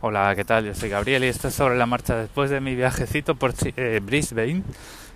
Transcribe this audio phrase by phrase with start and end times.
[0.00, 0.66] Hola, ¿qué tal?
[0.66, 4.00] Yo soy Gabriel y esto es sobre la marcha después de mi viajecito por eh,
[4.02, 4.62] Brisbane,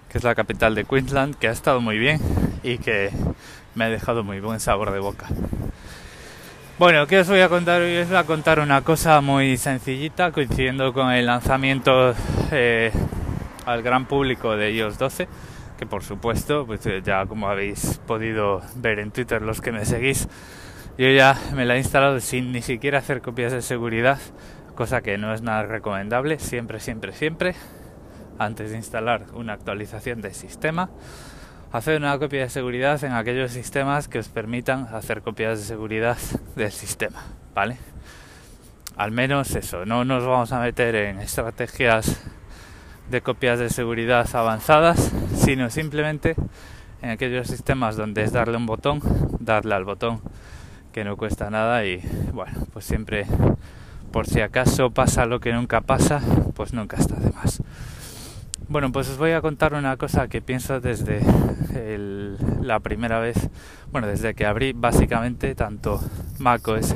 [0.09, 2.21] que es la capital de Queensland, que ha estado muy bien
[2.63, 3.11] y que
[3.75, 5.27] me ha dejado muy buen sabor de boca.
[6.79, 7.97] Bueno, ¿qué os voy a contar hoy?
[7.99, 12.15] Os voy a contar una cosa muy sencillita, coincidiendo con el lanzamiento
[12.53, 12.93] eh,
[13.67, 15.29] al gran público de iOS 12,
[15.77, 19.85] que por supuesto, pues eh, ya como habéis podido ver en Twitter los que me
[19.85, 20.29] seguís,
[20.99, 24.19] yo ya me la he instalado sin ni siquiera hacer copias de seguridad
[24.79, 27.57] cosa que no es nada recomendable, siempre, siempre, siempre,
[28.39, 30.89] antes de instalar una actualización del sistema,
[31.73, 36.17] hacer una copia de seguridad en aquellos sistemas que os permitan hacer copias de seguridad
[36.55, 37.25] del sistema,
[37.57, 37.79] ¿vale?
[38.97, 42.23] Al menos eso, no nos vamos a meter en estrategias
[43.11, 46.37] de copias de seguridad avanzadas, sino simplemente
[47.03, 49.01] en aquellos sistemas donde es darle un botón,
[49.41, 50.21] darle al botón
[50.99, 52.03] que no cuesta nada y
[52.33, 53.25] bueno, pues siempre
[54.11, 56.21] por si acaso pasa lo que nunca pasa,
[56.57, 57.63] pues nunca está de más.
[58.67, 61.21] Bueno, pues os voy a contar una cosa que pienso desde
[62.61, 63.37] la primera vez,
[63.93, 66.01] bueno, desde que abrí básicamente tanto
[66.41, 66.95] macOS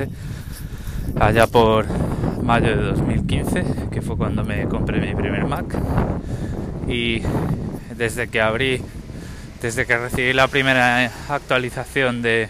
[1.17, 1.85] allá por
[2.43, 5.73] mayo de 2015, que fue cuando me compré mi primer Mac,
[6.89, 7.21] y
[7.95, 8.81] desde que abrí,
[9.61, 12.49] desde que recibí la primera actualización de,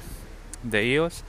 [0.63, 1.23] de iOS,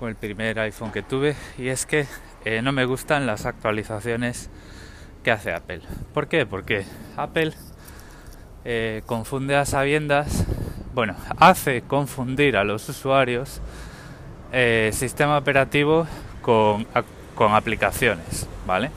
[0.00, 2.06] con el primer iPhone que tuve, y es que
[2.46, 4.48] eh, no me gustan las actualizaciones
[5.22, 5.82] que hace Apple.
[6.14, 6.46] ¿Por qué?
[6.46, 6.86] Porque
[7.18, 7.52] Apple
[8.64, 10.46] eh, confunde a sabiendas,
[10.94, 13.60] bueno, hace confundir a los usuarios
[14.52, 16.06] eh, sistema operativo
[16.40, 16.86] con,
[17.34, 18.90] con aplicaciones, ¿vale?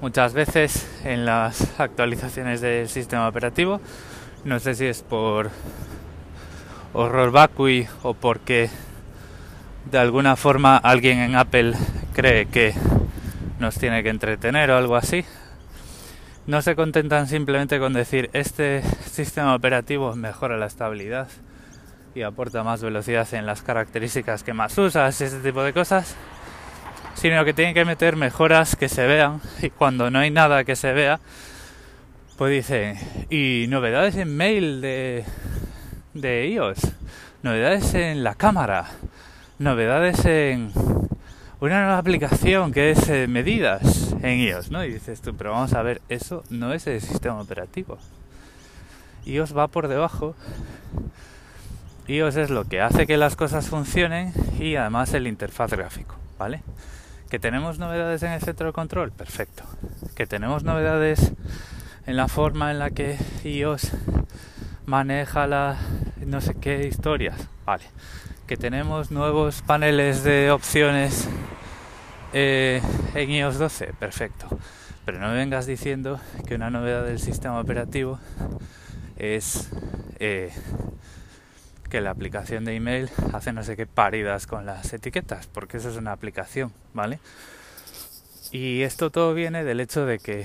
[0.00, 3.80] Muchas veces en las actualizaciones del sistema operativo,
[4.44, 5.50] no sé si es por
[6.92, 8.70] horror vacui o porque
[9.90, 11.74] de alguna forma alguien en Apple
[12.14, 12.74] cree que
[13.58, 15.24] nos tiene que entretener o algo así.
[16.46, 21.28] No se contentan simplemente con decir este sistema operativo mejora la estabilidad
[22.14, 26.14] y aporta más velocidad en las características que más usas, ese tipo de cosas,
[27.14, 30.76] sino que tienen que meter mejoras que se vean y cuando no hay nada que
[30.76, 31.18] se vea,
[32.36, 32.98] pues dice,
[33.30, 35.24] y novedades en mail de,
[36.12, 36.80] de iOS,
[37.42, 38.90] novedades en la cámara,
[39.58, 40.72] novedades en
[41.60, 44.84] una nueva aplicación que es eh, medidas en iOS, ¿no?
[44.84, 47.98] Y dices tú, pero vamos a ver, eso no es el sistema operativo.
[49.24, 50.34] iOS va por debajo.
[52.08, 56.62] iOS es lo que hace que las cosas funcionen y además el interfaz gráfico, ¿vale?
[57.30, 59.62] Que tenemos novedades en el centro de control, perfecto.
[60.14, 61.32] Que tenemos novedades
[62.06, 63.92] en la forma en la que iOS
[64.84, 65.78] maneja la
[66.26, 67.84] no sé qué historias, vale
[68.46, 71.28] que tenemos nuevos paneles de opciones
[72.34, 72.82] eh,
[73.14, 74.46] en iOS 12, perfecto.
[75.06, 78.18] Pero no me vengas diciendo que una novedad del sistema operativo
[79.16, 79.70] es
[80.18, 80.52] eh,
[81.88, 85.88] que la aplicación de email hace no sé qué paridas con las etiquetas, porque eso
[85.88, 87.20] es una aplicación, ¿vale?
[88.52, 90.44] Y esto todo viene del hecho de que,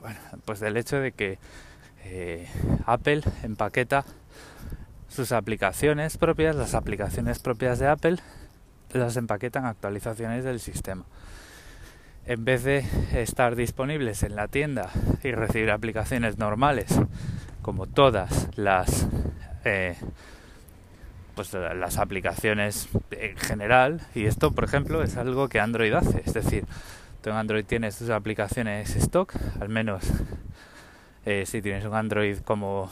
[0.00, 1.38] bueno, pues del hecho de que
[2.04, 2.46] eh,
[2.84, 4.04] Apple empaqueta
[5.12, 8.16] sus aplicaciones propias, las aplicaciones propias de Apple,
[8.92, 11.04] las empaquetan actualizaciones del sistema.
[12.24, 14.88] En vez de estar disponibles en la tienda
[15.22, 16.98] y recibir aplicaciones normales,
[17.60, 19.06] como todas las
[19.64, 19.96] eh,
[21.34, 26.32] pues las aplicaciones en general, y esto por ejemplo es algo que Android hace, es
[26.32, 26.64] decir,
[27.22, 30.04] tú en Android tienes tus aplicaciones stock, al menos
[31.26, 32.90] eh, si tienes un Android como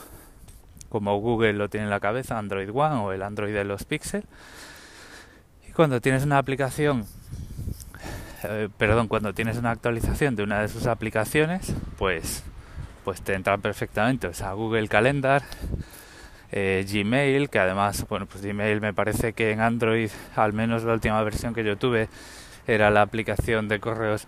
[0.91, 4.25] como Google lo tiene en la cabeza, Android One o el Android de los Pixel.
[5.67, 7.07] Y cuando tienes una aplicación,
[8.43, 12.43] eh, perdón, cuando tienes una actualización de una de sus aplicaciones, pues,
[13.05, 14.27] pues te entra perfectamente.
[14.27, 15.43] O sea, Google Calendar,
[16.51, 20.93] eh, Gmail, que además, bueno, pues Gmail me parece que en Android, al menos la
[20.93, 22.09] última versión que yo tuve,
[22.67, 24.27] era la aplicación de correos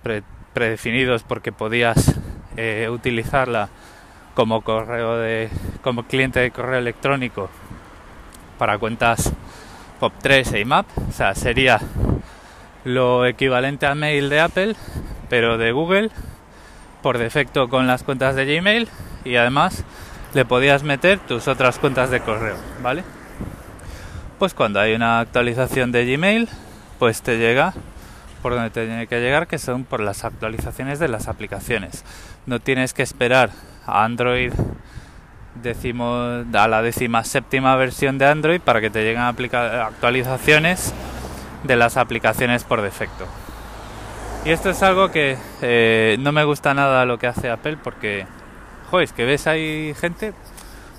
[0.55, 2.15] predefinidos porque podías
[2.57, 3.69] eh, utilizarla
[4.35, 5.51] como correo de
[5.83, 7.51] como cliente de correo electrónico
[8.59, 9.33] para cuentas
[10.01, 11.81] POP3 e IMAP, o sea, sería
[12.85, 14.77] lo equivalente a mail de Apple,
[15.29, 16.11] pero de Google
[17.03, 18.89] por defecto con las cuentas de Gmail
[19.25, 19.85] y además
[20.35, 23.05] le podías meter tus otras cuentas de correo, ¿vale?
[24.39, 26.49] Pues cuando hay una actualización de Gmail,
[26.99, 27.75] pues te llega
[28.43, 32.05] por donde te tiene que llegar, que son por las actualizaciones de las aplicaciones.
[32.47, 33.51] No tienes que esperar
[33.87, 34.53] a Android
[35.55, 40.95] decimos a la décima séptima versión de Android para que te lleguen actualizaciones
[41.65, 43.27] de las aplicaciones por defecto.
[44.45, 48.27] Y esto es algo que eh, no me gusta nada lo que hace Apple porque,
[48.91, 50.33] joder, que ves hay gente,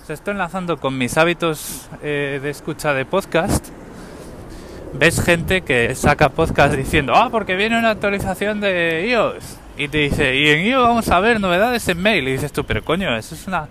[0.05, 3.67] se está enlazando con mis hábitos eh, de escucha de podcast.
[4.95, 9.57] Ves gente que saca podcast diciendo, ah, porque viene una actualización de iOS.
[9.75, 12.27] Y te dice, y en iOS vamos a ver novedades en mail.
[12.27, 13.67] Y dices tú, pero coño, eso es una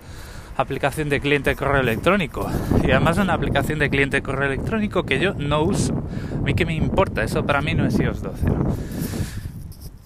[0.57, 2.51] aplicación de cliente de correo electrónico.
[2.83, 5.93] Y además una aplicación de cliente de correo electrónico que yo no uso.
[6.37, 8.45] A mí que me importa, eso para mí no es iOS 12.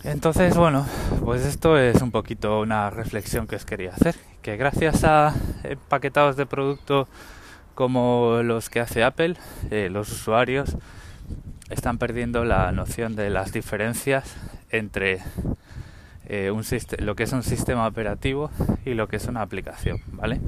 [0.04, 0.86] Entonces, bueno,
[1.26, 4.16] pues esto es un poquito una reflexión que os quería hacer.
[4.44, 5.34] Que gracias a
[5.64, 7.08] empaquetados de producto
[7.74, 9.36] como los que hace Apple,
[9.72, 10.78] eh, los usuarios
[11.70, 14.36] están perdiendo la noción de las diferencias
[14.70, 15.20] entre
[16.30, 16.64] eh, un
[17.00, 18.52] lo que es un sistema operativo
[18.86, 20.42] y lo que es una aplicación, ¿vale?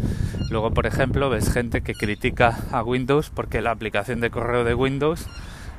[0.50, 4.74] Luego, por ejemplo, ves gente que critica a Windows porque la aplicación de correo de
[4.74, 5.26] Windows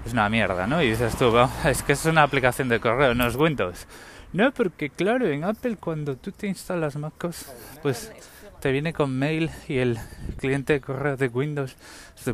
[0.06, 0.82] es una mierda, ¿no?
[0.82, 1.32] Y dices tú,
[1.66, 3.87] es que es una aplicación de correo, no es Windows.
[4.32, 7.52] No, porque claro, en Apple cuando tú te instalas MacOS,
[7.82, 8.12] pues
[8.61, 9.99] te viene con mail y el
[10.37, 11.77] cliente de correo de Windows,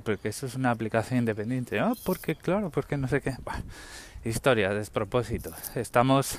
[0.05, 1.79] porque eso es una aplicación independiente.
[1.79, 3.35] Ah, porque claro, porque no sé qué.
[4.25, 5.53] historia, despropósito.
[5.77, 6.39] Estamos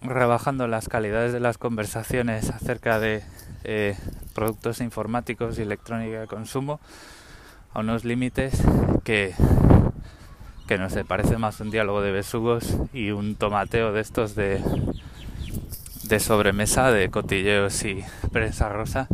[0.00, 3.22] rebajando las calidades de las conversaciones acerca de
[3.64, 3.96] eh,
[4.34, 6.80] productos informáticos y electrónica de consumo
[7.74, 8.62] a unos límites
[9.04, 9.34] que
[10.66, 14.62] que no sé, parece más un diálogo de besugos y un tomateo de estos de,
[16.12, 19.08] de sobremesa, de cotilleos y prensa rosa,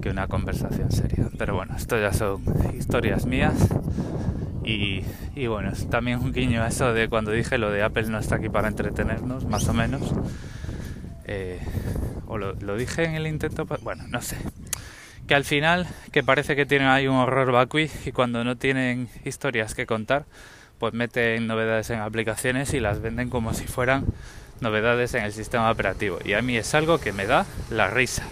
[0.00, 1.28] que una conversación seria.
[1.36, 2.44] Pero bueno, esto ya son
[2.78, 3.54] historias mías.
[4.64, 5.02] Y,
[5.34, 8.36] y bueno, también un guiño a eso de cuando dije lo de Apple no está
[8.36, 10.02] aquí para entretenernos, más o menos.
[11.24, 11.58] Eh,
[12.28, 14.36] o lo, lo, dije en el intento, bueno, no sé.
[15.26, 19.08] Que al final, que parece que tienen ahí un horror vacui y cuando no tienen
[19.24, 20.26] historias que contar,
[20.78, 24.06] pues meten novedades en aplicaciones y las venden como si fueran
[24.60, 26.18] novedades en el sistema operativo.
[26.24, 28.24] Y a mí es algo que me da la risa.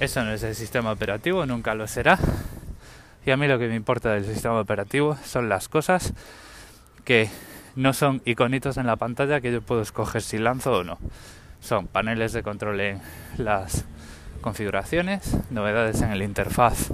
[0.00, 2.18] Eso no es el sistema operativo, nunca lo será.
[3.24, 6.14] Y a mí lo que me importa del sistema operativo son las cosas
[7.04, 7.28] que
[7.76, 10.98] no son iconitos en la pantalla que yo puedo escoger si lanzo o no.
[11.60, 13.02] Son paneles de control en
[13.36, 13.84] las
[14.40, 16.92] configuraciones, novedades en el interfaz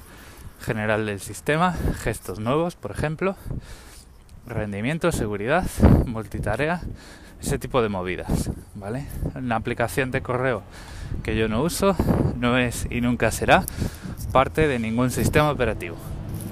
[0.60, 3.36] general del sistema, gestos nuevos, por ejemplo,
[4.46, 5.66] rendimiento, seguridad,
[6.06, 6.80] multitarea,
[7.40, 9.06] ese tipo de movidas, ¿vale?
[9.34, 10.62] Una aplicación de correo
[11.22, 11.96] que yo no uso
[12.38, 13.64] no es y nunca será
[14.32, 15.96] parte de ningún sistema operativo.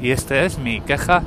[0.00, 1.22] Y esta es mi queja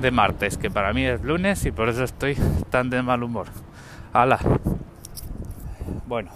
[0.00, 2.36] de martes, que para mí es lunes y por eso estoy
[2.70, 3.46] tan de mal humor.
[4.12, 4.38] ¡Hala!
[6.06, 6.30] Bueno,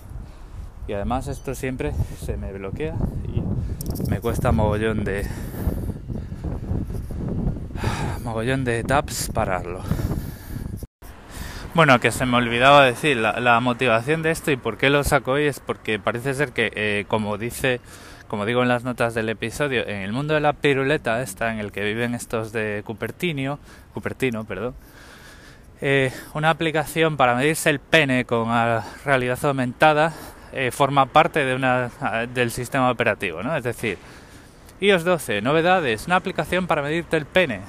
[0.87, 2.95] y además esto siempre se me bloquea
[3.27, 3.43] y
[4.11, 5.27] me cuesta mogollón de
[8.43, 9.81] de tabs pararlo.
[11.73, 15.33] Bueno, que se me olvidaba decir, la, motivación de esto y por qué lo saco
[15.33, 17.81] hoy es porque parece ser que, eh, como dice,
[18.27, 21.61] como digo en las notas del episodio, en el mundo de la piruleta esta, en
[21.61, 23.61] el que viven estos de Cupertino,
[23.93, 24.75] Cupertino, perdón,
[25.81, 28.49] eh, una aplicación para medirse el pene con
[29.05, 30.13] realidad aumentada
[30.53, 31.91] eh, forma parte de una,
[32.35, 33.57] del sistema operativo, ¿no?
[33.57, 33.99] Es decir,
[34.81, 37.61] iOS 12, novedades, una aplicación para medirte el pene.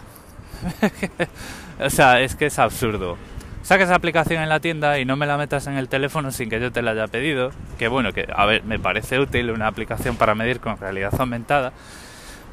[1.79, 3.17] o sea, es que es absurdo.
[3.63, 6.49] Saques esa aplicación en la tienda y no me la metas en el teléfono sin
[6.51, 7.51] que yo te la haya pedido.
[7.79, 11.73] Que bueno, que a ver, me parece útil una aplicación para medir con realidad aumentada.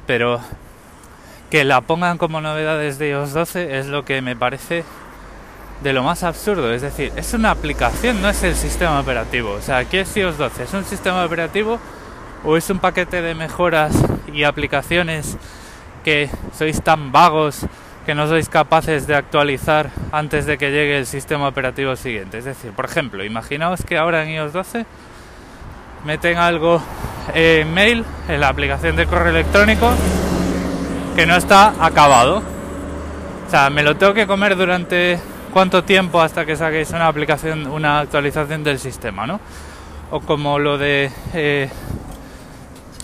[0.06, 0.40] Pero
[1.50, 4.84] que la pongan como novedades de iOS 12 es lo que me parece
[5.82, 6.72] de lo más absurdo.
[6.72, 9.50] Es decir, es una aplicación, no es el sistema operativo.
[9.50, 10.62] O sea, ¿qué es iOS 12?
[10.62, 11.78] ¿Es un sistema operativo
[12.42, 13.94] o es un paquete de mejoras
[14.32, 15.36] y aplicaciones
[16.04, 17.66] que sois tan vagos
[18.04, 22.38] que no sois capaces de actualizar antes de que llegue el sistema operativo siguiente.
[22.38, 24.86] Es decir, por ejemplo, imaginaos que ahora en iOS 12
[26.04, 26.82] meten algo
[27.34, 29.92] en mail, en la aplicación de correo electrónico,
[31.14, 32.42] que no está acabado.
[33.46, 35.20] O sea, me lo tengo que comer durante
[35.52, 39.40] cuánto tiempo hasta que saquéis una aplicación, una actualización del sistema, ¿no?
[40.10, 41.70] O como lo de eh,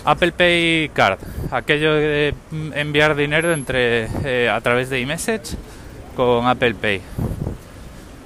[0.04, 1.18] Apple Pay Card,
[1.50, 2.34] aquello de
[2.74, 5.56] enviar dinero entre eh, a través de iMessage
[6.16, 7.00] con Apple Pay.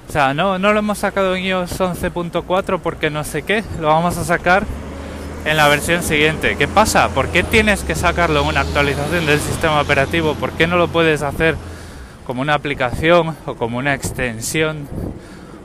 [0.07, 3.87] O sea, no, no lo hemos sacado en iOS 11.4 porque no sé qué, lo
[3.87, 4.63] vamos a sacar
[5.45, 6.55] en la versión siguiente.
[6.55, 7.09] ¿Qué pasa?
[7.09, 10.35] ¿Por qué tienes que sacarlo en una actualización del sistema operativo?
[10.35, 11.55] ¿Por qué no lo puedes hacer
[12.25, 14.87] como una aplicación o como una extensión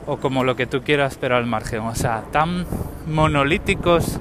[0.05, 1.81] o como lo que tú quieras pero al margen?
[1.81, 2.65] O sea, tan
[3.07, 4.19] monolíticos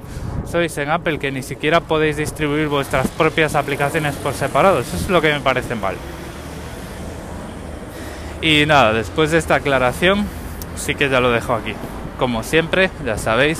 [0.51, 4.81] sois en Apple que ni siquiera podéis distribuir vuestras propias aplicaciones por separado.
[4.81, 5.95] Eso es lo que me parece mal.
[8.41, 10.27] Y nada, después de esta aclaración,
[10.77, 11.75] sí que ya lo dejo aquí.
[12.19, 13.59] Como siempre, ya sabéis,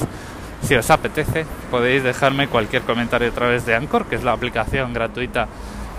[0.63, 4.93] si os apetece, podéis dejarme cualquier comentario a través de Anchor, que es la aplicación
[4.93, 5.49] gratuita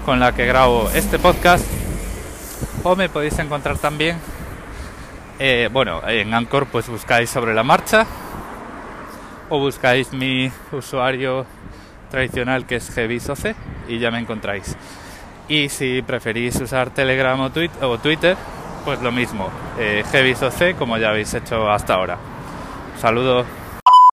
[0.05, 1.65] con la que grabo este podcast.
[2.83, 4.17] O me podéis encontrar también,
[5.37, 8.07] eh, bueno, en Anchor pues buscáis sobre la marcha
[9.49, 11.45] o buscáis mi usuario
[12.09, 13.55] tradicional que es Heavysoce
[13.87, 14.75] y ya me encontráis.
[15.47, 18.37] Y si preferís usar Telegram o, Twitter,
[18.85, 20.03] pues lo mismo, eh,
[20.77, 22.17] como ya habéis hecho hasta ahora.
[22.99, 23.58] saludo.